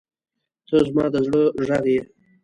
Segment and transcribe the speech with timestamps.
[0.67, 2.01] •ته زما د زړه غږ یې.